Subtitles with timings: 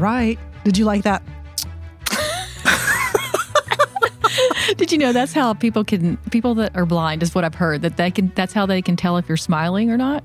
[0.00, 0.38] right.
[0.64, 1.22] Did you like that?
[4.76, 7.82] Did you know that's how people can people that are blind is what I've heard
[7.82, 10.22] that they can that's how they can tell if you're smiling or not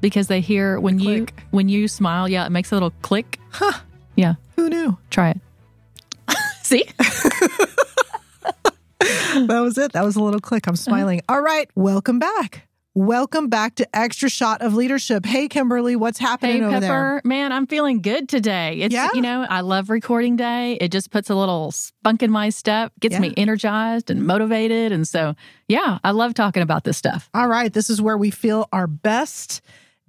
[0.00, 3.38] because they hear when you when you smile, yeah, it makes a little click.
[3.50, 3.80] Huh.
[4.16, 4.98] Yeah, Who knew?
[5.10, 5.40] try it.
[6.62, 6.84] See?
[9.46, 9.92] That was it.
[9.92, 10.66] That was a little click.
[10.66, 11.20] I'm smiling.
[11.20, 11.36] Uh-huh.
[11.36, 11.70] All right.
[11.74, 12.68] Welcome back.
[12.94, 15.24] Welcome back to Extra Shot of Leadership.
[15.24, 16.90] Hey, Kimberly, what's happening Hey over there?
[17.20, 18.80] Pepper, man, I'm feeling good today.
[18.80, 19.08] It's Yeah?
[19.14, 20.74] you know, I love recording day.
[20.78, 23.20] It just puts a little spunk in my step, gets Yeah.
[23.20, 24.92] me energized and motivated.
[24.92, 25.34] And so,
[25.68, 27.30] yeah, I love talking about this stuff.
[27.32, 27.72] All right.
[27.72, 29.62] This is where we feel our best.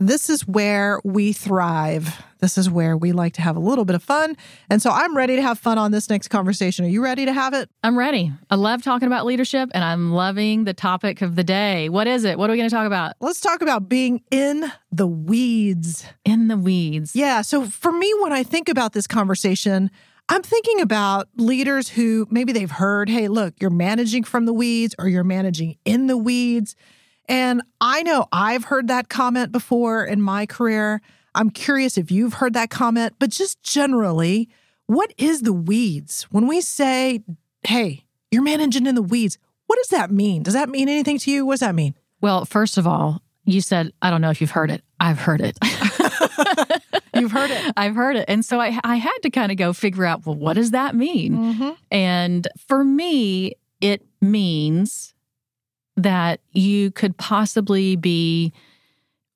[0.08, 2.22] This is where we thrive.
[2.40, 4.36] This is where we like to have a little bit of fun.
[4.70, 6.84] And so I'm ready to have fun on this next conversation.
[6.84, 7.70] Are you ready to have it?
[7.84, 8.34] I'm ready.
[8.50, 11.88] I love talking about leadership and I'm loving the topic of the day.
[11.88, 12.38] What is it?
[12.38, 13.14] What are we going to talk about?
[13.22, 16.06] Let's talk about being in the weeds.
[16.26, 17.16] In the weeds.
[17.16, 17.42] Yeah.
[17.42, 19.90] So for me, when I think about this conversation,
[20.28, 24.96] I'm thinking about leaders who maybe they've heard, hey, look, you're managing from the weeds
[25.00, 26.76] or you're managing in the weeds.
[27.28, 31.02] And I know I've heard that comment before in my career.
[31.36, 34.50] I'm curious if you've heard that comment, but just generally,
[34.88, 36.24] what is the weeds?
[36.32, 37.24] When we say,
[37.64, 40.44] hey, you're managing in the weeds, what does that mean?
[40.44, 41.46] Does that mean anything to you?
[41.46, 41.96] What does that mean?
[42.22, 44.84] Well, first of all, you said, I don't know if you've heard it.
[45.00, 45.58] I've heard it.
[47.16, 47.74] You've heard it.
[47.78, 48.26] I've heard it.
[48.28, 50.96] And so I, I had to kind of go figure out, well, what does that
[50.96, 51.36] mean?
[51.36, 51.70] Mm-hmm.
[51.92, 55.13] And for me, it means
[55.98, 58.54] that you could possibly be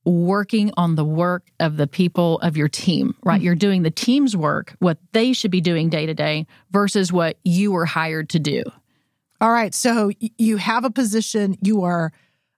[0.05, 3.41] working on the work of the people of your team, right?
[3.41, 7.37] You're doing the team's work, what they should be doing day to day versus what
[7.43, 8.63] you were hired to do.
[9.41, 9.73] All right.
[9.73, 12.11] So you have a position, you are,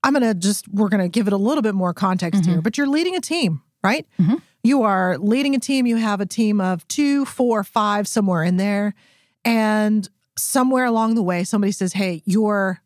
[0.04, 2.62] I'm going to just, we're going to give it a little bit more context here,
[2.62, 4.06] but you're leading a team, right?
[4.20, 4.42] Mhm.
[4.64, 5.88] You are leading a team.
[5.88, 8.94] You have a team of two, four, five, somewhere in there.
[9.44, 12.82] And somewhere along the way, somebody says, Hey, you're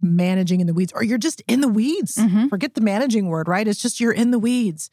[0.00, 2.16] managing in the weeds, or you're just in the weeds.
[2.16, 2.48] Mhm.
[2.50, 3.66] Forget the managing word, right?
[3.66, 4.90] It's just you're in the weeds.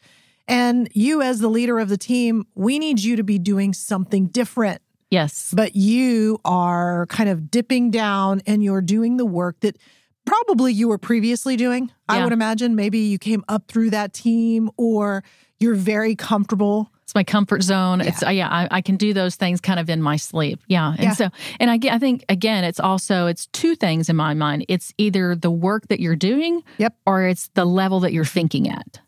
[0.48, 4.28] And you, as the leader of the team, we need you to be doing something
[4.28, 5.54] different Yes.
[5.56, 9.78] but you are kind of dipping down and you're doing the work that
[10.26, 11.92] probably you were previously doing.
[12.10, 15.24] I would imagine maybe you came up through that team or
[15.64, 16.90] you're very comfortable.
[17.04, 18.00] It's my comfort zone.
[18.02, 20.60] It's uh, yeah, I, I can do those things kind of in my sleep.
[20.68, 21.14] Yeah, and Yeah.
[21.14, 21.30] so
[21.60, 24.66] and I I think again, it's also it's two things in my mind.
[24.70, 26.94] It's either the work that you're doing, Yep.
[27.06, 29.00] or it's the level that you're thinking at.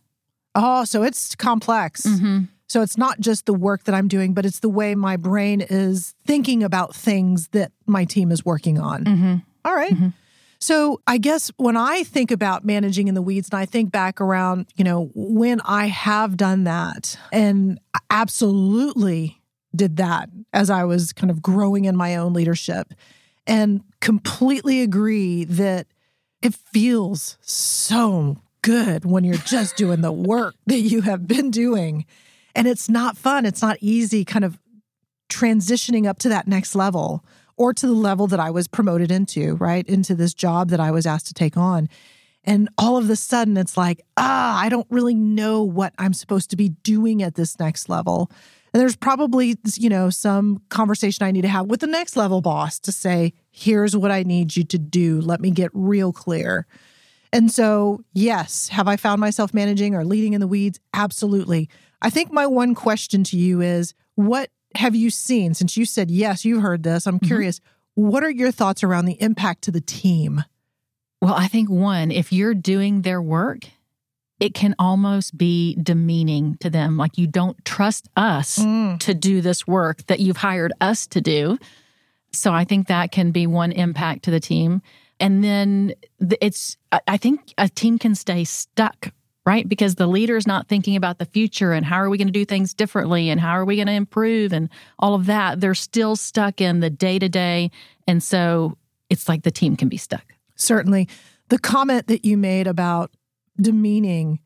[0.55, 2.01] Oh, so it's complex.
[2.05, 2.45] Mm-hmm.
[2.67, 5.61] So it's not just the work that I'm doing, but it's the way my brain
[5.61, 9.03] is thinking about things that my team is working on.
[9.05, 9.35] Mm-hmm.
[9.65, 9.93] All right.
[9.93, 10.13] Mhm.
[10.65, 14.19] So I guess when I think about managing in the weeds and I think back
[14.19, 19.43] around, you know, when I have done that and absolutely
[19.75, 22.95] did that as I was kind of growing in my own leadership
[23.45, 25.85] and completely agree that
[26.41, 32.07] it feels so good when you're just doing the work that you have been doing.
[32.55, 33.45] And it's not fun.
[33.45, 34.57] It's not easy kind of
[35.29, 37.23] transitioning up to that next level
[37.57, 39.87] or to the level that I was promoted into, right?
[39.87, 41.89] Into this job that I was asked to take on.
[42.43, 46.51] And all of a sudden, it's like, ah, I don't really know what I'm supposed
[46.51, 48.29] to be doing at this next level.
[48.73, 52.41] And there's probably, you know, some conversation I need to have with the next level
[52.41, 55.21] boss to say, here's what I need you to do.
[55.21, 56.67] Let me get real clear.
[57.31, 60.79] And so, yes, have I found myself managing or leading in the weeds?
[60.93, 61.69] Absolutely.
[62.01, 65.53] I think my one question to you is what have you seen?
[65.53, 67.61] Since you said, yes, you heard this, I'm curious,
[67.93, 70.43] what are your thoughts around the impact to the team?
[71.21, 73.65] Well, I think one, if you're doing their work,
[74.39, 76.97] it can almost be demeaning to them.
[76.97, 78.99] Like you don't trust us Mm.
[78.99, 81.57] to do this work that you've hired us to do.
[82.33, 84.81] So I think that can be one impact to the team.
[85.21, 85.93] And then
[86.41, 86.75] it's,
[87.07, 89.13] I think a team can stay stuck,
[89.45, 89.69] right?
[89.69, 92.45] Because the leader's not thinking about the future and how are we going to do
[92.45, 95.61] things differently and how are we going to improve and all of that.
[95.61, 97.69] They're still stuck in the day to day.
[98.07, 98.77] And so
[99.09, 100.33] it's like the team can be stuck.
[100.55, 101.07] Certainly.
[101.49, 103.11] The comment that you made about
[103.61, 104.39] demeaning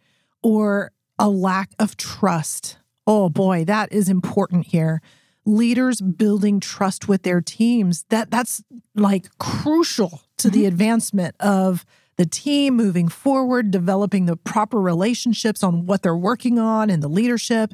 [0.43, 2.77] or a lack of trust.
[3.07, 5.01] Oh boy, that is important here.
[5.45, 8.05] Leaders building trust with their teams.
[8.09, 8.61] That that's
[8.95, 10.67] like crucial to the mm-hmm.
[10.67, 11.85] advancement of
[12.19, 17.07] the team moving forward, developing the proper relationships on what they're working on and the
[17.07, 17.73] leadership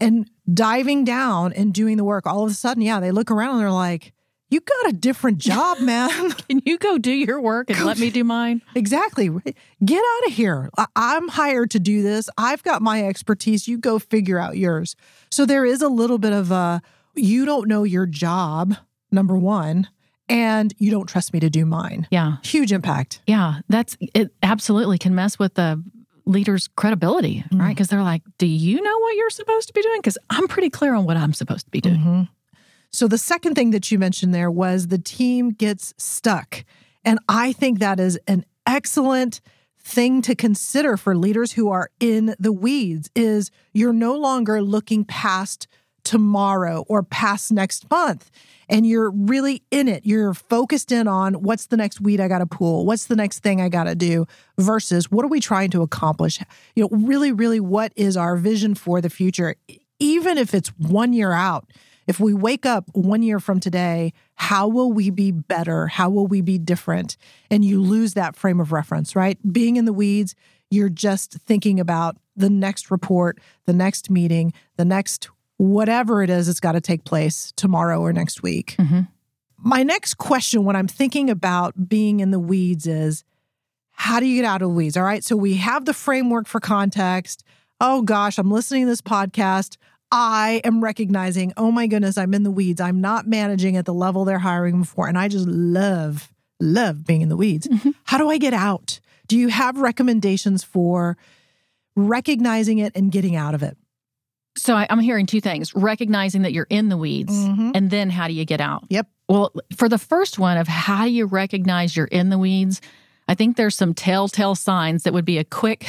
[0.00, 2.26] and diving down and doing the work.
[2.26, 4.12] All of a sudden, yeah, they look around and they're like,
[4.48, 6.32] you got a different job, man.
[6.48, 8.60] Can you go do your work and let me do mine?
[8.74, 9.30] exactly.
[9.84, 10.68] Get out of here.
[10.96, 12.28] I'm hired to do this.
[12.36, 13.68] I've got my expertise.
[13.68, 14.96] You go figure out yours.
[15.30, 16.82] So there is a little bit of a
[17.14, 18.74] you don't know your job,
[19.12, 19.86] number one,
[20.30, 22.06] and you don't trust me to do mine.
[22.10, 22.36] Yeah.
[22.42, 23.20] Huge impact.
[23.26, 23.56] Yeah.
[23.68, 25.82] That's it absolutely can mess with the
[26.24, 27.60] leader's credibility, Mm.
[27.60, 27.68] right?
[27.74, 29.98] Because they're like, do you know what you're supposed to be doing?
[30.00, 31.98] Because I'm pretty clear on what I'm supposed to be doing.
[32.00, 32.28] Mhm.
[32.92, 36.64] So the second thing that you mentioned there was the team gets stuck.
[37.04, 39.40] And I think that is an excellent
[39.82, 45.04] thing to consider for leaders who are in the weeds is you're no longer looking
[45.04, 45.66] past
[46.10, 48.32] tomorrow or past next month
[48.68, 52.40] and you're really in it you're focused in on what's the next weed i got
[52.40, 54.26] to pull what's the next thing i got to do
[54.58, 56.40] versus what are we trying to accomplish
[56.74, 59.54] you know really really what is our vision for the future
[60.00, 61.70] even if it's one year out
[62.08, 65.86] if we wake up one year from today, how will we be better?
[65.86, 67.16] How will we be different?
[67.52, 69.38] And you lose that frame of reference, right?
[69.52, 70.34] Being in the weeds,
[70.72, 75.28] you're just thinking about the next report, the next meeting, the next
[75.60, 78.76] whatever it is that's got to take place tomorrow or next week.
[78.78, 79.08] Mhm.
[79.58, 83.24] My next question when I'm thinking about being in the weeds is
[83.90, 84.96] how do you get out of the weeds?
[84.96, 85.22] All right.
[85.22, 87.44] So we have the framework for context.
[87.78, 89.76] Oh gosh, I'm listening to this podcast.
[90.10, 92.80] I am recognizing, oh my goodness, I'm in the weeds.
[92.80, 95.08] I'm not managing at the level they're hiring me for.
[95.08, 97.68] And I just love, love being in the weeds.
[98.04, 98.98] How do I get out?
[99.28, 101.18] Do you have recommendations for
[101.96, 103.76] recognizing it and getting out of it?
[104.60, 107.72] So I, I'm hearing two things recognizing that you're in the weeds, Mhm.
[107.74, 108.84] and then how do you get out?
[108.90, 109.08] Yep.
[109.28, 112.80] Well, for the first one of how do you recognize you're in the weeds,
[113.28, 115.86] I think there's some telltale signs that would be a quick,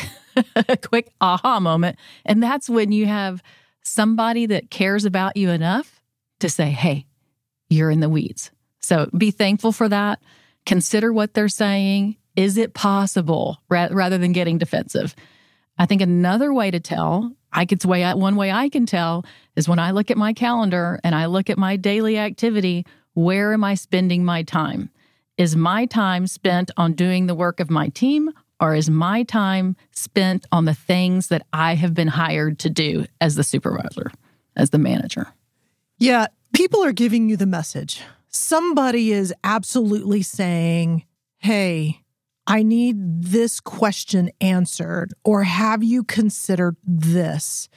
[0.55, 1.97] a quick aha moment.
[2.25, 3.41] And that's when you have
[3.83, 6.01] somebody that cares about you enough
[6.39, 7.07] to say, hey,
[7.69, 8.51] you're in the weeds.
[8.79, 10.19] So be thankful for that.
[10.65, 12.15] Consider what they're saying.
[12.35, 15.15] Is it possible ra- rather than getting defensive?
[15.77, 19.25] I think another way to tell, I could way one way I can tell
[19.55, 23.53] is when I look at my calendar and I look at my daily activity, where
[23.53, 24.89] am I spending my time?
[25.37, 29.75] Is my time spent on doing the work of my team or is my time
[29.91, 34.11] spent on the things that I have been hired to do as the supervisor,
[34.55, 35.27] as the manager?
[35.97, 38.01] Yeah, people are giving you the message.
[38.29, 41.05] Somebody is absolutely saying,
[41.39, 42.01] hey,
[42.47, 47.69] I need this question answered, or have you considered this?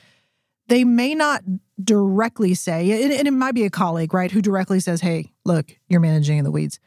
[0.69, 1.43] They may not
[1.83, 6.01] directly say, and it might be a colleague, right, who directly says, hey, look, you're
[6.01, 6.81] managing in the weeds.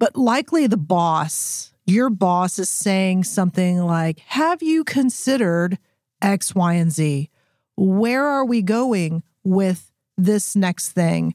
[0.00, 5.78] But likely the boss, your boss is saying something like, have you considered
[6.20, 7.30] X, Y, and Z?
[7.76, 11.34] Where are we going with this next thing?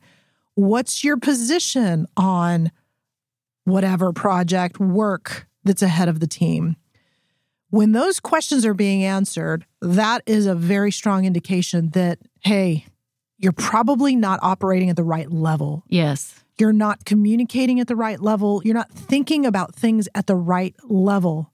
[0.55, 2.71] What's your position on
[3.63, 6.75] whatever project work that's ahead of the team?
[7.69, 12.85] When those questions are being answered, that is a very strong indication that, hey,
[13.37, 15.83] you're probably not operating at the right level.
[15.87, 16.43] Yes.
[16.57, 18.61] You're not communicating at the right level.
[18.65, 21.51] You're not thinking about things at the right level.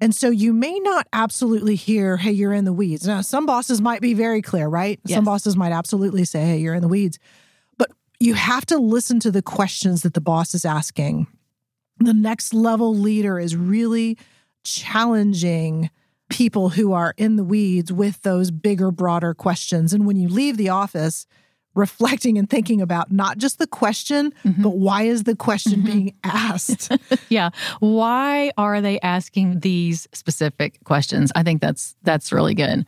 [0.00, 3.06] And so you may not absolutely hear, hey, you're in the weeds.
[3.06, 4.98] Now, some bosses might be very clear, right?
[5.04, 5.16] Yes.
[5.16, 7.20] Some bosses might absolutely say, hey, you're in the weeds.
[7.78, 11.28] But you have to listen to the questions that the boss is asking.
[12.04, 14.18] The next level leader is really
[14.64, 15.90] challenging
[16.28, 19.92] people who are in the weeds with those bigger, broader questions.
[19.92, 21.26] And when you leave the office,
[21.74, 24.62] reflecting and thinking about not just the question, Mhm.
[24.62, 25.86] but why is the question Mhm.
[25.86, 26.90] being asked?
[27.28, 27.50] Yeah.
[27.80, 31.32] Why are they asking these specific questions?
[31.34, 32.84] I think that's that's really good.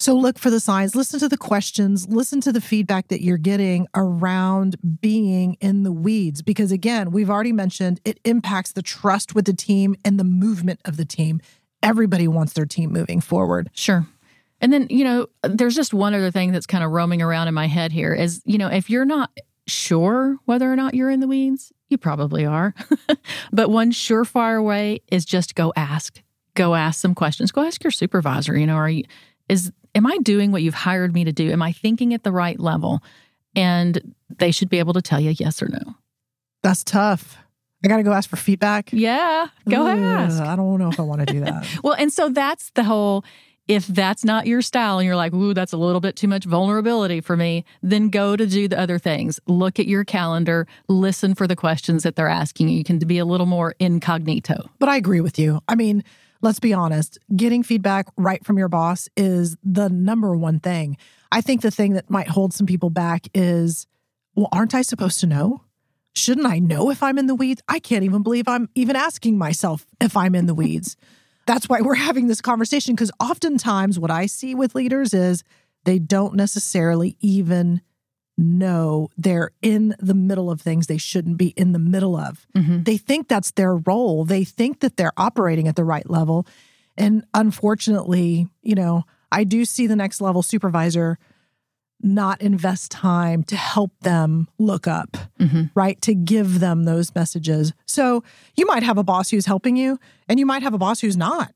[0.00, 3.36] So look for the signs, listen to the questions, listen to the feedback that you're
[3.36, 6.40] getting around being in the weeds.
[6.40, 10.80] Because again, we've already mentioned it impacts the trust with the team and the movement
[10.86, 11.42] of the team.
[11.82, 13.68] Everybody wants their team moving forward.
[13.74, 14.06] Sure.
[14.62, 17.54] And then, you know, there's just one other thing that's kind of roaming around in
[17.54, 19.30] my head here is, you know, if you're not
[19.66, 22.74] sure whether or not you're in the weeds, you probably are.
[23.52, 26.22] but one surefire way is just go ask.
[26.54, 27.52] Go ask some questions.
[27.52, 29.04] Go ask your supervisor, you know, are you
[29.50, 31.50] is am I doing what you've hired me to do?
[31.50, 33.02] Am I thinking at the right level?
[33.56, 35.94] And they should be able to tell you yes or no.
[36.62, 37.36] That's tough.
[37.84, 38.90] I got to go ask for feedback.
[38.92, 40.40] Yeah, go Ugh, ask.
[40.40, 41.66] I don't know if I want to do that.
[41.82, 43.24] Well, and so that's the whole
[43.70, 46.44] if that's not your style and you're like, ooh, that's a little bit too much
[46.44, 49.38] vulnerability for me, then go to do the other things.
[49.46, 52.78] Look at your calendar, listen for the questions that they're asking you.
[52.78, 54.68] You can be a little more incognito.
[54.80, 55.60] But I agree with you.
[55.68, 56.02] I mean,
[56.42, 60.96] let's be honest, getting feedback right from your boss is the number one thing.
[61.32, 63.86] I think the thing that might hold some people back is,
[64.34, 65.62] well, aren't I supposed to know?
[66.14, 67.62] shouldn't I know if I'm in the weeds?
[67.68, 70.96] I can't even believe I'm even asking myself if I'm in the weeds.
[71.46, 75.42] That's why we're having this conversation because oftentimes what I see with leaders is
[75.84, 77.80] they don't necessarily even
[78.40, 82.46] know they're in the middle of things they shouldn't be in the middle of.
[82.56, 82.84] Mm-hmm.
[82.84, 84.24] They think that's their role.
[84.24, 86.46] They think that they're operating at the right level.
[86.96, 91.18] And unfortunately, you know, I do see the next level supervisor
[92.02, 95.64] not invest time to help them look up, mm-hmm.
[95.74, 96.00] right?
[96.02, 97.72] To give them those messages.
[97.86, 98.24] So
[98.56, 101.16] you might have a boss who's helping you, and you might have a boss who's
[101.16, 101.52] not.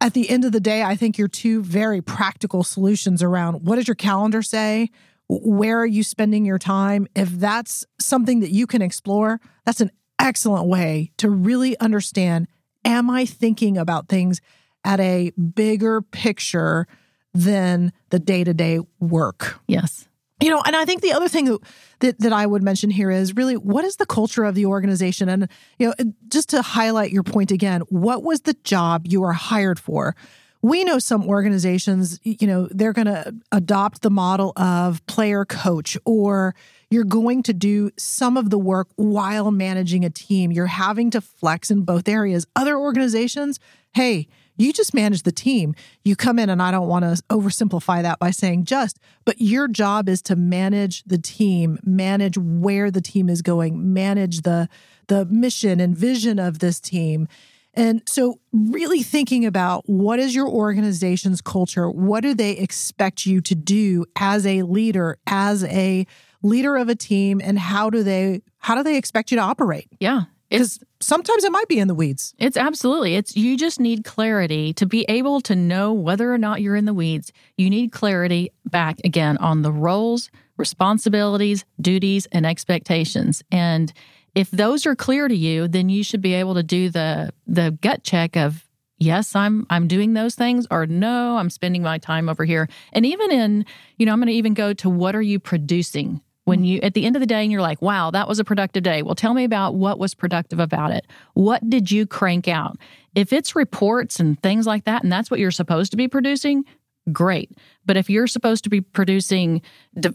[0.00, 3.76] At the end of the day, I think your two very practical solutions around what
[3.76, 4.90] does your calendar say?
[5.28, 7.06] Where are you spending your time?
[7.14, 12.48] If that's something that you can explore, that's an excellent way to really understand
[12.84, 14.40] am I thinking about things
[14.84, 16.86] at a bigger picture
[17.34, 19.60] than the day to day work.
[19.66, 20.08] Yes.
[20.40, 21.58] You know, and I think the other thing
[21.98, 25.28] that, that I would mention here is really what is the culture of the organization?
[25.28, 29.32] And, you know, just to highlight your point again, what was the job you were
[29.32, 30.14] hired for?
[30.60, 35.96] We know some organizations, you know, they're going to adopt the model of player coach,
[36.04, 36.54] or
[36.90, 40.50] you're going to do some of the work while managing a team.
[40.50, 42.46] You're having to flex in both areas.
[42.56, 43.60] Other organizations,
[43.94, 45.76] hey, you just manage the team.
[46.04, 49.68] You come in, and I don't want to oversimplify that by saying just, but your
[49.68, 54.68] job is to manage the team, manage where the team is going, manage the
[55.06, 57.28] the mission and vision of this team.
[57.78, 61.88] And so, really thinking about what is your organization's culture?
[61.88, 66.04] What do they expect you to do as a leader, as a
[66.42, 69.86] leader of a team, and how do they how do they expect you to operate?
[70.00, 72.34] Yeah, because sometimes it might be in the weeds.
[72.38, 73.14] It's absolutely.
[73.14, 76.84] It's you just need clarity to be able to know whether or not you're in
[76.84, 77.32] the weeds.
[77.56, 83.42] You need clarity back again on the roles, responsibilities, duties, and expectations.
[83.52, 83.92] And
[84.38, 87.76] if those are clear to you, then you should be able to do the the
[87.82, 88.64] gut check of
[88.96, 92.68] yes, I'm I'm doing those things or no, I'm spending my time over here.
[92.92, 93.66] And even in,
[93.96, 96.20] you know, I'm going to even go to what are you producing?
[96.44, 98.44] When you at the end of the day and you're like wow that was a
[98.44, 99.02] productive day.
[99.02, 101.04] Well tell me about what was productive about it.
[101.34, 102.78] What did you crank out?
[103.14, 106.64] If it's reports and things like that and that's what you're supposed to be producing
[107.12, 109.62] great but if you're supposed to be producing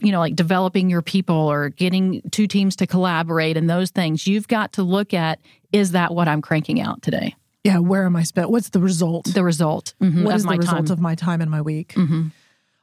[0.00, 4.26] you know like developing your people or getting two teams to collaborate and those things
[4.26, 5.40] you've got to look at
[5.72, 7.34] is that what i'm cranking out today
[7.64, 10.86] yeah where am i spent what's the result the result mm-hmm, what is the result
[10.86, 10.92] time.
[10.92, 12.28] of my time and my week mm-hmm.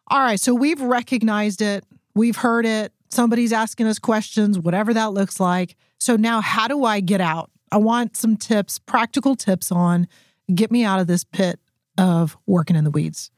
[0.07, 5.13] All right so we've recognized it we've heard it somebody's asking us questions, whatever that
[5.13, 5.75] looks like.
[5.99, 7.51] So now, how do I get out?
[7.71, 10.07] I want some tips, practical tips on
[10.53, 11.59] get me out of this pit
[11.97, 13.31] of working in the weeds.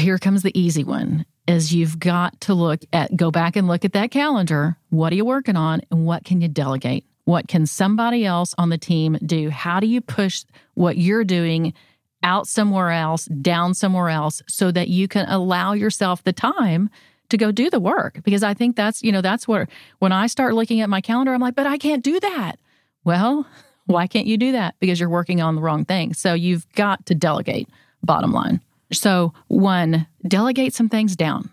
[0.00, 3.84] Here comes the easy one is you've got to look at go back and look
[3.84, 4.78] at that calendar.
[4.88, 7.04] What are you working on and what can you delegate?
[7.24, 9.50] What can somebody else on the team do?
[9.50, 11.74] How do you push what you're doing
[12.22, 16.88] out somewhere else, down somewhere else so that you can allow yourself the time
[17.28, 20.28] to go do the work because I think that's, you know, that's where when I
[20.28, 22.58] start looking at my calendar, I'm like, but I can't do that.
[23.04, 23.46] Well,
[23.84, 24.76] why can't you do that?
[24.80, 26.14] Because you're working on the wrong thing.
[26.14, 27.68] So you've got to delegate,
[28.02, 28.60] bottom line.
[28.92, 31.50] So, one, delegate some things down.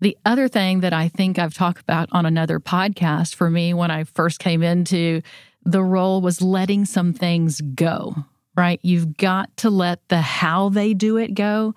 [0.00, 3.90] The other thing that I think I've talked about on another podcast for me when
[3.90, 5.22] I first came into
[5.64, 8.14] the role was letting some things go,
[8.56, 8.80] right?
[8.82, 11.74] You've got to let the how they do it go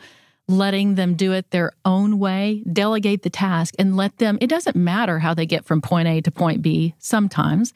[0.48, 4.76] letting them do it their own way, delegate the task and let them, it doesn't
[4.76, 7.74] matter how they get from point A to point B sometimes,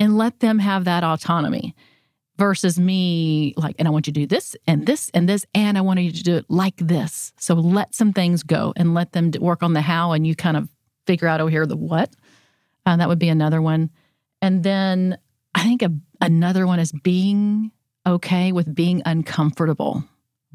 [0.00, 1.74] and let them have that autonomy
[2.38, 5.78] versus me, like, and I want you to do this and this and this, and
[5.78, 7.32] I want you to do it like this.
[7.38, 10.56] So let some things go and let them work on the how, and you kind
[10.56, 10.68] of
[11.06, 12.10] figure out over here the what.
[12.84, 13.90] Uh, that would be another one.
[14.42, 15.18] And then
[15.54, 17.72] I think a, another one is being
[18.06, 20.04] okay with being uncomfortable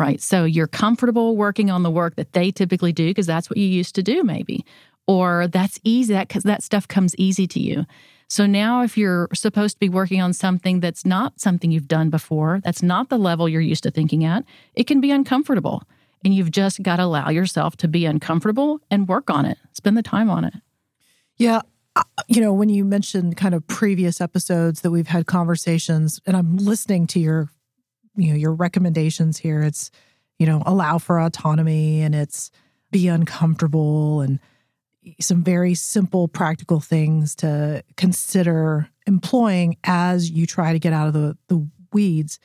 [0.01, 0.19] right?
[0.19, 3.67] So you're comfortable working on the work that they typically do because that's what you
[3.67, 4.65] used to do, maybe,
[5.05, 7.85] or that's easy that because that stuff comes easy to you.
[8.31, 12.09] So now, if you're supposed to be working on something that's not something you've done
[12.09, 15.83] before, that's not the level you're used to thinking at, it can be uncomfortable.
[16.23, 19.97] And you've just got to allow yourself to be uncomfortable and work on it, spend
[19.97, 20.53] the time on it.
[21.35, 21.59] Yeah.
[22.29, 26.55] You know, when you mentioned kind of previous episodes that we've had conversations, and I'm
[26.55, 27.49] listening to your
[28.15, 29.91] you know your recommendations here it's
[30.39, 32.49] you know allow for autonomy and it's
[32.91, 34.39] be uncomfortable and
[35.19, 41.13] some very simple practical things to consider employing as you try to get out of
[41.13, 42.39] the the weeds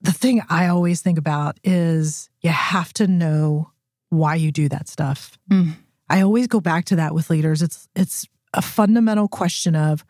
[0.00, 3.70] the thing i always think about is you have to know
[4.10, 5.72] why you do that stuff mm.
[6.08, 10.04] i always go back to that with leaders it's it's a fundamental question of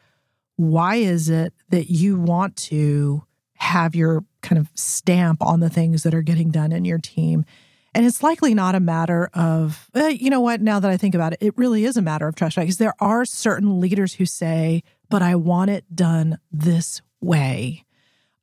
[0.56, 3.24] why is it that you want to
[3.56, 7.44] have your kind of stamp on the things that are getting done in your team?
[7.94, 11.14] And it's likely not a matter of, eh, you know what, now that I think
[11.14, 12.64] about it, it really is a matter of trust, right?
[12.64, 17.84] Because there are certain leaders who say, but I want it done this way.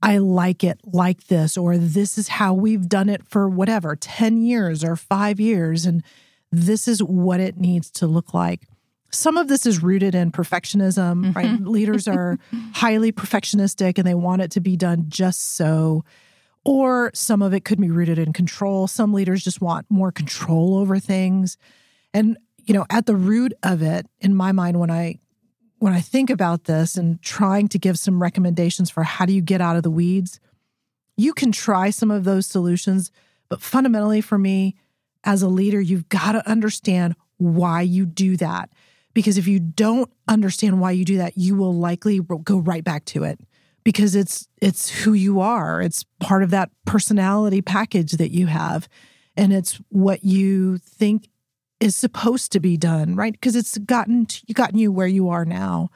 [0.02, 4.38] I like it like this, or this is how we've done it for whatever, 10
[4.38, 5.86] years or five years.
[5.86, 6.02] And
[6.52, 8.62] this is what it needs to look like.
[9.12, 11.32] Some of this is rooted in perfectionism, mm-hmm.
[11.34, 11.62] right?
[11.62, 12.40] Leaders are
[12.74, 16.04] highly perfectionistic and they want it to be done just so.
[16.64, 18.88] Or some of it could be rooted in control.
[18.88, 21.58] Some leaders just want more control over things.
[22.14, 25.20] And, you know, at the root of it, in my mind, when I
[25.80, 29.42] when I think about this and trying to give some recommendations for how do you
[29.42, 30.40] get out of the weeds,
[31.18, 33.12] you can try some of those solutions.
[33.50, 34.76] But fundamentally, for me,
[35.24, 38.70] as a leader, you've got to understand why you do that.
[39.16, 43.04] Because if you don't understand why you do that, you will likely go right back
[43.06, 43.40] to it
[43.84, 45.82] because it's it's who you are.
[45.82, 48.88] It's part of that personality package that you have
[49.38, 51.30] and it's what you think
[51.80, 53.34] is supposed to be done, right?
[53.34, 55.90] Because it's gotten you gotten you where you are now.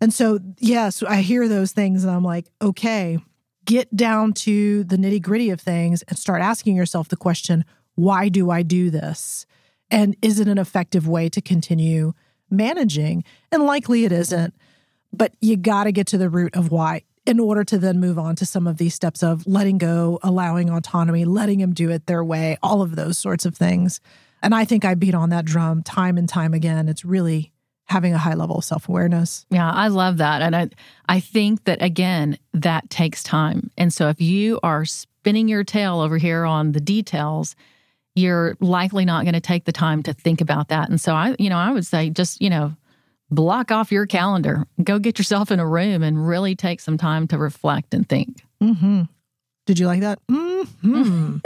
[0.00, 3.18] And so, yes, I hear those things and I'm like, okay,
[3.64, 7.64] get down to the nitty gritty of things and start asking yourself the question,
[7.96, 9.44] why do I do this?
[9.90, 12.12] And is it an effective way to continue
[12.48, 13.24] managing?
[13.50, 14.54] And likely it isn't,
[15.12, 18.18] but you got to get to the root of why in order to then move
[18.18, 22.06] on to some of these steps of letting go, allowing autonomy, letting them do it
[22.06, 24.00] their way, all of those sorts of things.
[24.42, 26.88] And I think I beat on that drum time and time again.
[26.88, 27.52] It's really
[27.84, 29.44] having a high level of self awareness.
[29.50, 30.40] Yeah, I love that.
[30.40, 30.70] And I,
[31.06, 33.70] I think that, again, that takes time.
[33.76, 37.56] And so if you are spinning your tail over here on the details,
[38.14, 40.88] you're likely not going to take the time to think about that.
[40.88, 42.74] And so I, you know, I would say just, you know,
[43.30, 47.26] block off your calendar, go get yourself in a room and really take some time
[47.28, 48.42] to reflect and think.
[48.62, 49.02] Mm-hmm.
[49.66, 50.18] Did you like that?
[50.30, 51.38] Mm-hmm.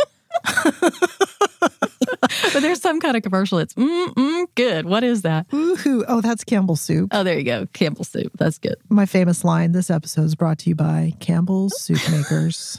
[2.52, 3.58] but there's some kind of commercial.
[3.58, 4.86] It's mm good.
[4.86, 5.46] What is that?
[5.52, 7.10] Ooh, oh, that's Campbell soup.
[7.12, 8.32] Oh, there you go, Campbell soup.
[8.38, 8.76] That's good.
[8.88, 9.72] My famous line.
[9.72, 12.78] This episode is brought to you by Campbell's Soup Makers.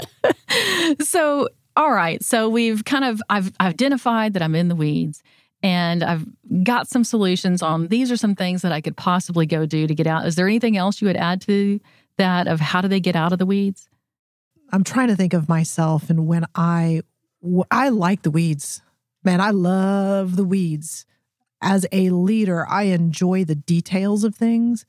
[1.00, 2.22] so, all right.
[2.22, 5.22] So we've kind of I've identified that I'm in the weeds
[5.62, 6.26] and I've
[6.64, 9.94] got some solutions on these are some things that I could possibly go do to
[9.94, 10.26] get out.
[10.26, 11.80] Is there anything else you would add to
[12.18, 13.88] that of how do they get out of the weeds?
[14.72, 17.02] I'm trying to think of myself and when I
[17.70, 18.82] I like the weeds.
[19.24, 21.06] Man, I love the weeds.
[21.60, 24.84] As a leader, I enjoy the details of things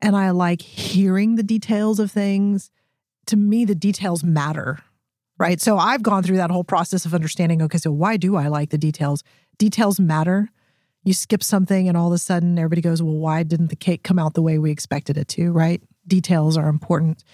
[0.00, 2.70] and I like hearing the details of things.
[3.26, 4.80] To me, the details matter,
[5.42, 5.60] right?
[5.60, 8.70] So I've gone through that whole process of understanding okay, so why do I like
[8.70, 9.24] the details?
[9.58, 10.48] details matter.
[11.02, 14.04] You skip something and all of a sudden everybody goes, well, why didn't the cake
[14.04, 15.82] come out the way we expected it to, right?
[16.06, 17.24] Details are important.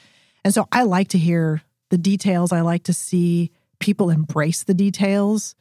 [0.43, 2.51] And so I like to hear the details.
[2.51, 5.55] I like to see people embrace the details.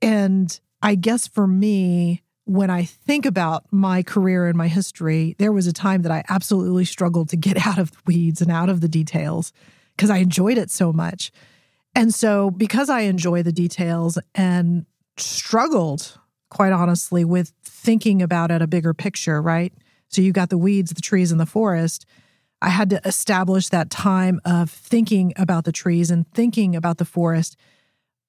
[0.00, 5.52] And I guess for me, when I think about my career and my history, there
[5.52, 8.68] was a time that I absolutely struggled to get out of the weeds and out
[8.68, 9.52] of the details
[9.96, 11.32] because I enjoyed it so much.
[11.94, 16.18] And so, because I enjoy the details and struggled,
[16.50, 19.72] quite honestly, with thinking about it a bigger picture, right?
[20.08, 22.06] So you've got the weeds, the trees, and the forest.
[22.60, 27.04] I had to establish that time of thinking about the trees and thinking about the
[27.04, 27.56] forest.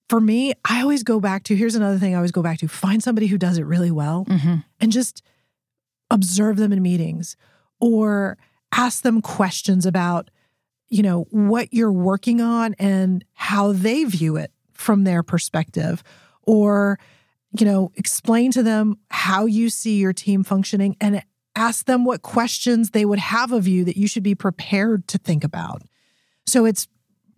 [0.10, 2.68] For me, I always go back to here's another thing I always go back to
[2.68, 4.56] find somebody who does it really well mm-hmm.
[4.82, 5.22] and just
[6.10, 7.38] observe them in meetings
[7.80, 8.38] or
[8.72, 10.32] ask them questions about
[10.94, 16.04] you know what you're working on and how they view it from their perspective
[16.44, 17.00] or
[17.60, 21.24] you know explain to them how you see your team functioning and
[21.56, 25.18] ask them what questions they would have of you that you should be prepared to
[25.18, 25.82] think about.
[26.46, 26.88] So it's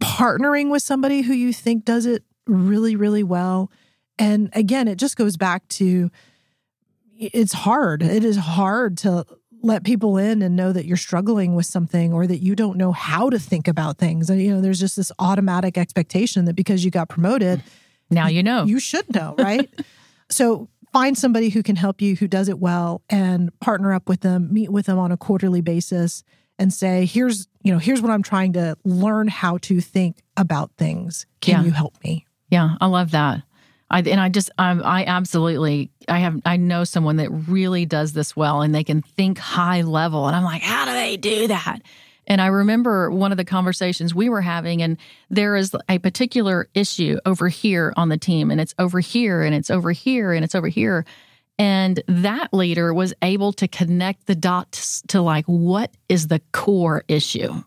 [0.02, 3.72] partnering with somebody who you think does it really really well.
[4.20, 6.12] And again it just goes back to
[7.18, 8.04] it's hard.
[8.04, 9.26] It is hard to
[9.66, 12.92] let people in and know that you're struggling with something or that you don't know
[12.92, 16.86] how to think about things and you know there's just this automatic expectation that because
[16.86, 17.62] you got promoted
[18.10, 18.66] now you know.
[18.66, 19.70] You should know, right?
[20.30, 24.22] so find somebody who can help you, who does it well, and partner up with
[24.22, 26.24] them, meet with them on a quarterly basis
[26.58, 30.72] and say, here's, you know, here's what I'm trying to learn how to think about
[30.78, 31.26] things.
[31.42, 31.66] Can yeah.
[31.66, 32.26] you help me?
[32.50, 33.42] Yeah, I love that.
[33.90, 38.14] I, and I just, I, I absolutely, I have, I know someone that really does
[38.14, 40.28] this well and they can think high level.
[40.28, 41.80] And I'm like, how do they do that?
[42.28, 44.98] And I remember one of the conversations we were having, and
[45.30, 49.54] there is a particular issue over here on the team, and it's over here, and
[49.54, 51.06] it's over here, and it's over here.
[51.60, 57.04] And that leader was able to connect the dots to like, what is the core
[57.08, 57.62] issue?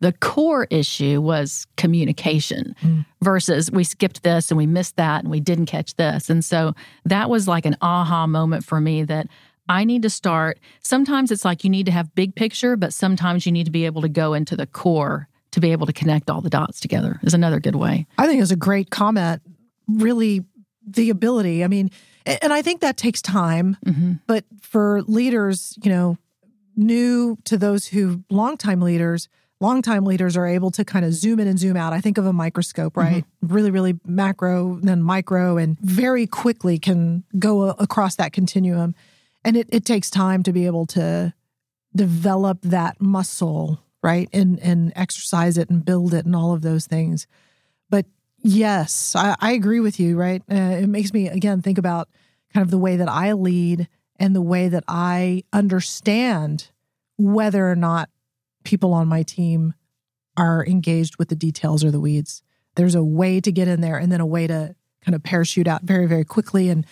[0.00, 3.06] The core issue was communication mm.
[3.22, 6.28] versus we skipped this and we missed that and we didn't catch this.
[6.28, 9.28] And so that was like an aha moment for me that
[9.68, 10.58] I need to start.
[10.80, 13.86] Sometimes it's like you need to have big picture, but sometimes you need to be
[13.86, 17.20] able to go into the core to be able to connect all the dots together
[17.22, 18.06] is another good way.
[18.18, 19.40] I think it's a great comment.
[19.86, 20.44] Really,
[20.86, 21.64] the ability.
[21.64, 21.90] I mean,
[22.26, 24.14] and I think that takes time, mm-hmm.
[24.26, 26.18] but for leaders, you know,
[26.76, 29.28] new to those who longtime leaders,
[29.60, 31.92] longtime leaders are able to kind of zoom in and zoom out.
[31.92, 33.24] I think of a microscope, right?
[33.24, 33.54] Mm-hmm.
[33.54, 38.94] Really, really macro, then micro, and very quickly can go across that continuum.
[39.44, 41.34] And it, it takes time to be able to
[41.94, 44.28] develop that muscle, right?
[44.32, 47.26] And and exercise it and build it and all of those things.
[47.90, 48.06] But
[48.38, 50.42] yes, I, I agree with you, right?
[50.50, 52.08] Uh, it makes me again think about
[52.52, 53.88] kind of the way that I lead
[54.18, 56.70] and the way that I understand
[57.16, 58.08] whether or not
[58.64, 59.74] people on my team
[60.36, 62.42] are engaged with the details or the weeds.
[62.74, 64.74] There's a way to get in there and then a way to
[65.04, 66.84] kind of parachute out very, very quickly and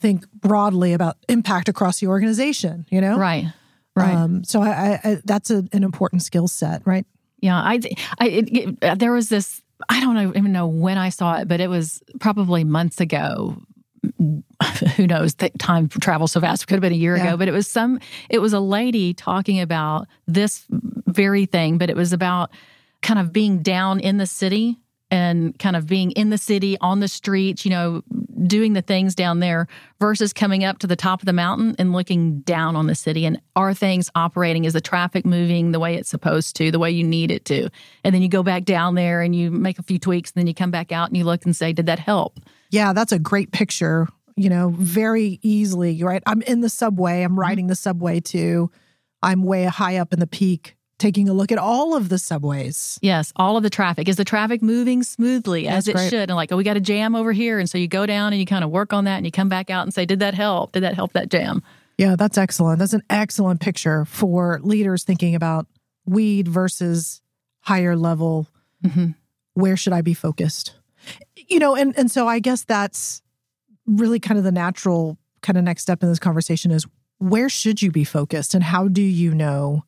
[0.00, 3.18] think broadly about impact across the organization, you know?
[3.18, 3.52] Right.
[3.94, 4.14] Right.
[4.14, 7.06] Um, so I, I, that's a, an important skill set, right?
[7.40, 7.56] Yeah.
[7.56, 7.80] I,
[8.18, 11.60] I it, it, there was this, I don't even know when I saw it, but
[11.60, 13.56] it was probably months ago.
[14.96, 15.34] Who knows?
[15.58, 16.62] Time travels so fast.
[16.62, 17.28] It could have been a year yeah.
[17.28, 17.98] ago, but it was some.
[18.30, 20.64] It was a lady talking about this
[21.16, 22.50] very thing, but it was about
[23.02, 24.78] kind of being down in the city
[25.10, 28.02] and kind of being in the city on the streets, you know,
[28.46, 29.68] doing the things down there
[30.00, 33.24] versus coming up to the top of the mountain and looking down on the city.
[33.24, 34.64] And are things operating?
[34.64, 37.68] Is the traffic moving the way it's supposed to, the way you need it to?
[38.02, 40.48] And then you go back down there and you make a few tweaks, and then
[40.48, 42.40] you come back out and you look and say, did that help?
[42.70, 44.08] Yeah, that's a great picture.
[44.34, 46.22] You know, very easily, right?
[46.26, 48.70] I'm in the subway, I'm riding the subway too.
[49.22, 52.98] I'm way high up in the peak taking a look at all of the subways.
[53.02, 54.08] Yes, all of the traffic.
[54.08, 56.10] Is the traffic moving smoothly That's as it great.
[56.10, 56.30] should?
[56.30, 57.58] And like, oh, we got a jam over here.
[57.58, 59.48] And so you go down and you kind of work on that and you come
[59.48, 60.72] back out and say, did that help?
[60.72, 61.62] Did that help that jam?
[61.98, 62.78] Yeah, that's excellent.
[62.78, 65.66] That's an excellent picture for leaders thinking about
[66.04, 67.20] weed versus
[67.60, 68.48] higher level.
[68.84, 69.10] Mm-hmm.
[69.54, 70.74] Where should I be focused?
[71.48, 73.22] You know, and and so I guess that's
[73.86, 76.84] really kind of the natural kind of next step in this conversation is
[77.18, 79.84] where should you be focused and how do you know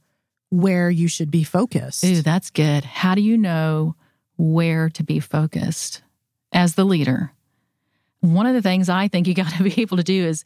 [0.51, 2.05] where you should be focused.
[2.05, 2.85] Ooh, that's good.
[2.85, 3.97] How do you know
[4.37, 6.03] where to be focused
[6.53, 7.33] as the leader?
[8.21, 10.45] One of the things I think you got to be able to do is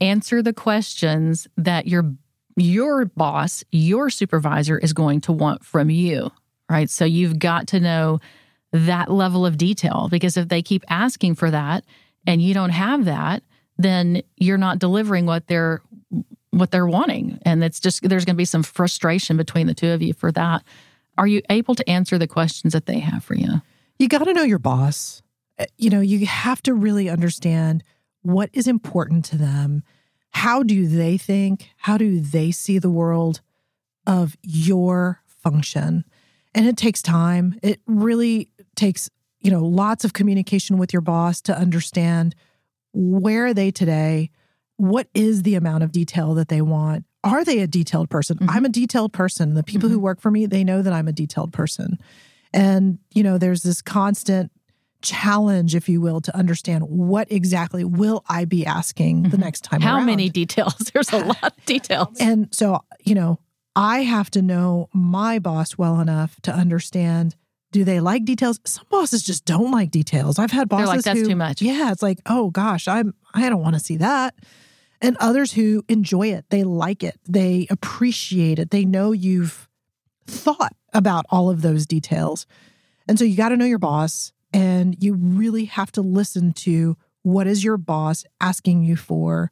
[0.00, 2.14] answer the questions that your
[2.56, 6.30] your boss, your supervisor is going to want from you,
[6.68, 6.90] right?
[6.90, 8.18] So you've got to know
[8.72, 11.84] that level of detail because if they keep asking for that
[12.26, 13.42] and you don't have that,
[13.78, 15.80] then you're not delivering what they're
[16.50, 17.38] what they're wanting.
[17.44, 20.32] And it's just, there's going to be some frustration between the two of you for
[20.32, 20.62] that.
[21.16, 23.62] Are you able to answer the questions that they have for you?
[23.98, 25.22] You got to know your boss.
[25.58, 27.84] Uh, you know, you have to really understand
[28.22, 29.82] what is important to them.
[30.30, 31.70] How do they think?
[31.76, 33.40] How do they see the world
[34.06, 36.04] of your function?
[36.54, 37.58] And it takes time.
[37.62, 39.10] It really takes,
[39.40, 42.34] you know, lots of communication with your boss to understand
[42.92, 44.30] where are they today?
[44.80, 47.04] What is the amount of detail that they want?
[47.22, 48.38] Are they a detailed person?
[48.38, 48.50] Mm-hmm.
[48.50, 49.54] I'm a detailed person.
[49.54, 49.96] The people mm-hmm.
[49.96, 51.98] who work for me, they know that I'm a detailed person.
[52.54, 54.50] And, you know, there's this constant
[55.02, 59.30] challenge, if you will, to understand what exactly will I be asking mm-hmm.
[59.30, 60.06] the next time How around.
[60.06, 60.74] many details?
[60.94, 62.16] There's a lot of details.
[62.18, 63.38] And so, you know,
[63.76, 67.36] I have to know my boss well enough to understand
[67.72, 68.58] do they like details?
[68.64, 70.40] Some bosses just don't like details.
[70.40, 71.62] I've had bosses They're like that's who, too much.
[71.62, 74.34] Yeah, it's like, oh gosh, I'm I don't want to see that
[75.00, 76.44] and others who enjoy it.
[76.50, 79.68] They like it, they appreciate it, they know you've
[80.26, 82.46] thought about all of those details.
[83.08, 86.96] And so you got to know your boss and you really have to listen to
[87.22, 89.50] what is your boss asking you for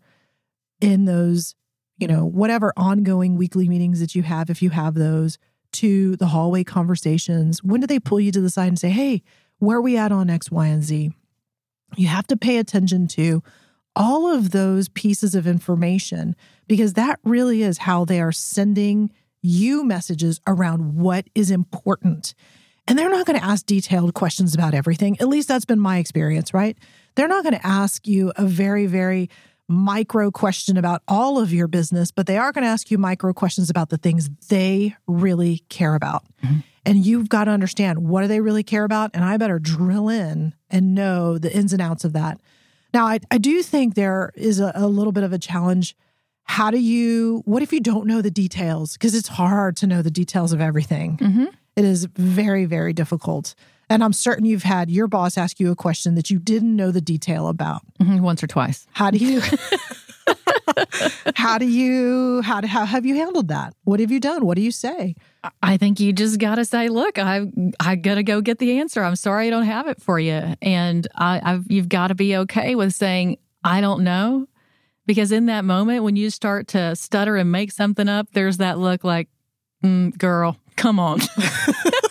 [0.81, 1.55] in those,
[1.99, 5.39] you know, whatever ongoing weekly meetings that you have, if you have those,
[5.73, 7.63] to the hallway conversations.
[7.63, 9.23] When do they pull you to the side and say, hey,
[9.59, 11.13] where are we at on X, Y, and Z?
[11.97, 13.43] You have to pay attention to
[13.99, 16.37] all of those pieces of information
[16.69, 19.11] because that really is how they are sending
[19.43, 22.35] you messages around what is important.
[22.87, 25.21] And they're not going to ask detailed questions about everything.
[25.21, 26.79] At least that's been my experience, right?
[27.17, 29.29] They're not going to ask you a very, very
[29.69, 33.35] micro question about all of your business, but they are going to ask you micro
[33.35, 36.25] questions about the things they really care about.
[36.43, 36.61] Mm-hmm.
[36.87, 39.11] And you've got to understand what do they really care about?
[39.13, 42.41] And I better drill in and know the ins and outs of that
[42.95, 45.95] Now, I, I do think there is a, a little bit of a challenge.
[46.45, 48.95] How do you, what if you don't know the details?
[48.95, 51.19] Because it's hard to know the details of everything.
[51.19, 51.45] Mm-hmm.
[51.77, 53.55] It is very, very difficult.
[53.91, 56.91] And I'm certain you've had your boss ask you a question that you didn't know
[56.91, 57.83] the detail about.
[58.01, 58.87] Mhm, Once or twice.
[58.93, 59.41] How do you,
[61.35, 63.75] how do you, how, do, how have you handled that?
[63.85, 64.45] What have you done?
[64.45, 65.15] What do you say?
[65.63, 67.47] I think you just got to say, look, I
[67.81, 69.03] I got to go get the answer.
[69.03, 72.37] I'm sorry I don't have it for you, and I, I've you've got to be
[72.39, 74.49] okay with saying I don't know,
[75.07, 78.79] because in that moment when you start to stutter and make something up, there's that
[78.79, 79.29] look like,
[79.83, 81.21] mm, girl, come on.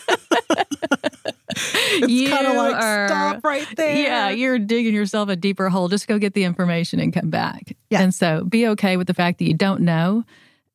[2.04, 4.04] It's kind of like, are- stop right there.
[4.04, 5.88] Yeah, you're digging yourself a deeper hole.
[5.88, 7.76] Just go get the information and come back.
[7.90, 8.02] Yeah.
[8.02, 10.24] And so be okay with the fact that you don't know.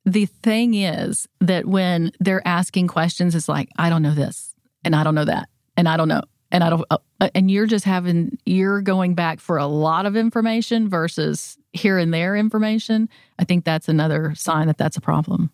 [0.04, 4.52] The thing is that when they're asking questions, it's like, I don't know this,
[4.84, 6.98] and I don't know that, and I don't know, and I don't, uh,
[7.36, 12.12] and you're just having, you're going back for a lot of information versus here and
[12.12, 13.08] there information.
[13.38, 15.52] I think that's another sign that that's a problem.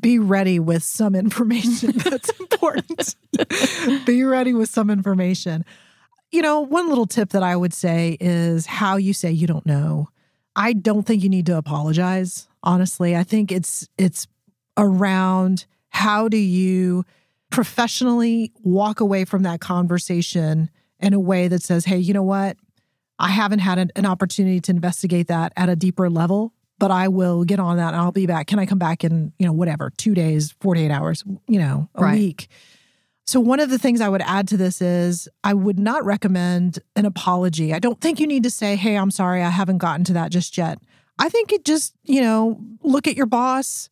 [0.00, 1.92] Be ready with some information.
[1.96, 3.16] That's important.
[4.06, 5.64] be ready with some information.
[6.30, 9.66] You know, one little tip that I would say is how you say you don't
[9.66, 10.08] know.
[10.54, 12.48] I don't think you need to apologize.
[12.62, 14.26] Honestly, I think it's it's
[14.76, 17.04] around how do you
[17.50, 22.56] professionally walk away from that conversation in a way that says, "Hey, you know what?
[23.18, 27.06] I haven't had an, an opportunity to investigate that at a deeper level, but I
[27.06, 28.48] will get on that and I'll be back.
[28.48, 32.02] Can I come back in, you know, whatever, two days, 48 hours, you know, a
[32.02, 32.18] Right.
[32.18, 32.48] week?
[33.24, 36.80] So, one of the things I would add to this is I would not recommend
[36.96, 37.72] an apology.
[37.72, 40.32] I don't think you need to say, Hey, I'm sorry, I haven't gotten to that
[40.32, 40.78] just yet.
[41.20, 43.88] I think it just, you know, look at your boss.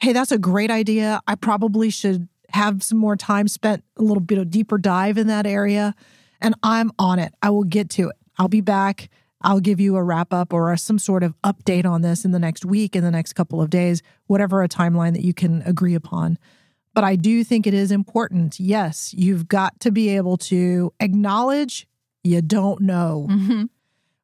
[0.00, 1.20] Hey, that's a great idea.
[1.26, 5.26] I probably should have some more time spent, a little bit of deeper dive in
[5.26, 5.94] that area.
[6.40, 7.34] And I'm on it.
[7.42, 8.16] I will get to it.
[8.38, 9.10] I'll be back.
[9.42, 12.38] I'll give you a wrap up or some sort of update on this in the
[12.38, 15.94] next week, in the next couple of days, whatever a timeline that you can agree
[15.94, 16.38] upon.
[16.92, 18.58] But I do think it is important.
[18.58, 21.86] Yes, you've got to be able to acknowledge
[22.22, 23.28] you don't know.
[23.30, 23.64] Mm-hmm.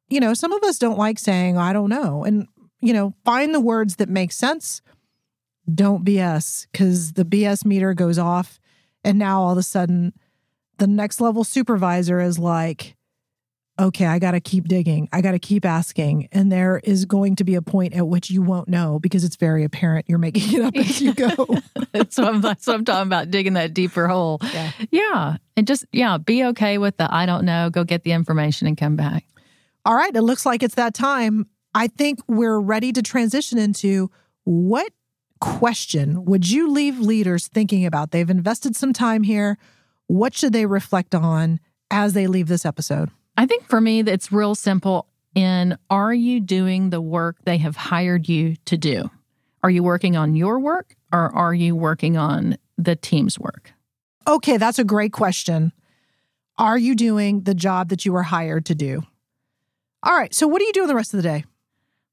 [0.09, 2.23] You know, some of us don't like saying, I don't know.
[2.23, 2.47] And,
[2.79, 4.81] you know, find the words that make sense.
[5.73, 8.59] Don't BS because the BS meter goes off.
[9.03, 10.13] And now all of a sudden,
[10.77, 12.96] the next level supervisor is like,
[13.79, 15.07] okay, I got to keep digging.
[15.13, 16.29] I got to keep asking.
[16.31, 19.35] And there is going to be a point at which you won't know because it's
[19.35, 21.27] very apparent you're making it up as you go.
[21.91, 24.39] that's, what I'm, that's what I'm talking about, digging that deeper hole.
[24.53, 24.71] Yeah.
[24.91, 25.37] Yeah.
[25.55, 28.77] And just, yeah, be okay with the I don't know, go get the information and
[28.77, 29.25] come back.
[29.85, 31.47] All right, it looks like it's that time.
[31.73, 34.11] I think we're ready to transition into
[34.43, 34.91] what
[35.39, 38.11] question would you leave leaders thinking about?
[38.11, 39.57] They've invested some time here.
[40.07, 41.59] What should they reflect on
[41.91, 43.11] as they leave this episode?
[43.37, 45.07] I think for me, it's real simple.
[45.35, 49.11] In are you doing the work they have hired you to do?
[49.63, 53.71] Are you working on your work or are you working on the team's work?
[54.27, 55.71] Okay, that's a great question.
[56.57, 59.03] Are you doing the job that you were hired to do?
[60.01, 61.45] All right, so what are you doing the rest of the day?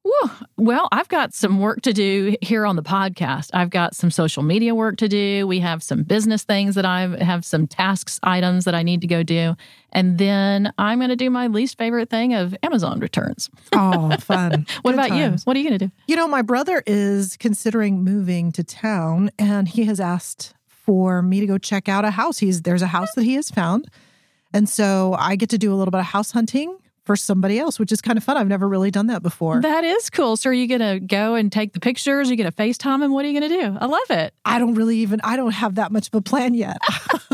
[0.05, 0.31] Whew.
[0.59, 3.51] Well, I've got some work to do here on the podcast.
[3.55, 5.47] I've got some social media work to do.
[5.47, 9.07] We have some business things that I have some tasks items that I need to
[9.07, 9.57] go do.
[9.93, 13.49] And then I'm going to do my least favorite thing of Amazon returns.
[13.73, 14.67] Oh, fun.
[14.83, 15.37] What Good about you?
[15.45, 15.93] What are you going to do?
[16.07, 21.41] You know, my brother is considering moving to town and he has asked for me
[21.41, 22.39] to go check out a house.
[22.39, 23.89] He's there's a house that he has found.
[24.53, 27.79] And so I get to do a little bit of house hunting for somebody else,
[27.79, 28.37] which is kind of fun.
[28.37, 29.61] I've never really done that before.
[29.61, 30.37] That is cool.
[30.37, 32.29] So are you going to go and take the pictures?
[32.29, 33.13] Are you going to FaceTime him?
[33.13, 33.79] What are you going to do?
[33.81, 34.35] I love it.
[34.45, 36.79] I don't really even I don't have that much of a plan yet.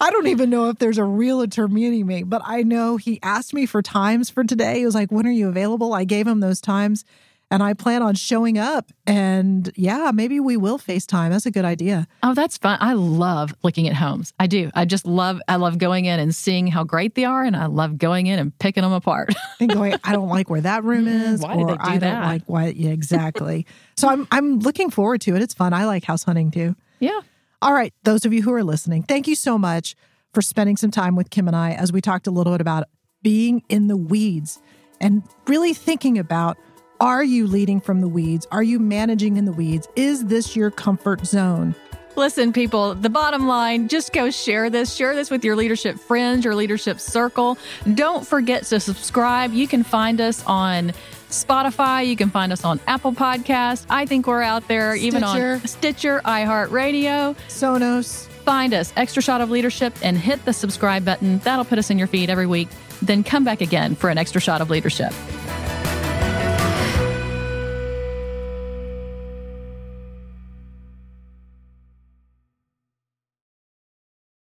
[0.00, 3.52] I don't even know if there's a realtor meeting me, but I know he asked
[3.52, 4.78] me for times for today.
[4.78, 7.04] He was like, "When are you available?" I gave him those times
[7.50, 11.30] and I plan on showing up and yeah, maybe we will FaceTime.
[11.30, 12.06] That's a good idea.
[12.22, 12.78] Oh, that's fun.
[12.80, 14.32] I love looking at homes.
[14.38, 14.70] I do.
[14.74, 17.66] I just love I love going in and seeing how great they are and I
[17.66, 19.34] love going in and picking them apart.
[19.60, 21.80] and going, I don't like where that room Mm, is, why did or they do
[21.82, 22.66] I don't like why.
[22.68, 23.66] Yeah, exactly.
[23.96, 25.42] so I'm I'm looking forward to it.
[25.42, 25.72] It's fun.
[25.72, 26.76] I like house hunting too.
[27.00, 27.20] yeah.
[27.62, 29.94] All right, those of you who are listening, thank you so much
[30.32, 32.84] for spending some time with Kim and I as we talked a little bit about
[33.22, 34.60] being in the weeds
[34.98, 36.56] and really thinking about
[37.00, 38.46] are you leading from the weeds?
[38.52, 39.88] Are you managing in the weeds?
[39.96, 41.74] Is this your comfort zone?
[42.16, 44.94] Listen, people, the bottom line, just go share this.
[44.94, 47.56] Share this with your leadership friends, your leadership circle.
[47.94, 49.54] Don't forget to subscribe.
[49.54, 50.92] You can find us on
[51.30, 52.06] Spotify.
[52.06, 53.86] You can find us on Apple Podcasts.
[53.88, 57.34] I think we're out there even on Stitcher, iHeartRadio.
[57.48, 58.26] Sonos.
[58.44, 61.38] Find us, Extra Shot of Leadership, and hit the subscribe button.
[61.38, 62.68] That'll put us in your feed every week.
[63.00, 65.14] then come back again for an extra shot of leadership.